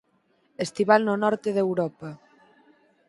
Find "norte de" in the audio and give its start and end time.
1.23-1.61